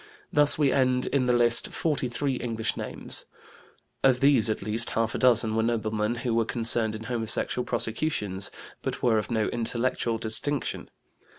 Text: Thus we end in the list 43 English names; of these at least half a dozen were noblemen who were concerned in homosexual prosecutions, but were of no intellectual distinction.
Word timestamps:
Thus 0.33 0.57
we 0.57 0.71
end 0.71 1.05
in 1.05 1.27
the 1.27 1.31
list 1.33 1.67
43 1.71 2.37
English 2.37 2.75
names; 2.75 3.27
of 4.03 4.19
these 4.19 4.49
at 4.49 4.63
least 4.63 4.89
half 4.97 5.13
a 5.13 5.19
dozen 5.19 5.55
were 5.55 5.61
noblemen 5.61 6.15
who 6.25 6.33
were 6.33 6.43
concerned 6.43 6.95
in 6.95 7.03
homosexual 7.03 7.63
prosecutions, 7.63 8.49
but 8.81 9.03
were 9.03 9.19
of 9.19 9.29
no 9.29 9.45
intellectual 9.49 10.17
distinction. 10.17 10.89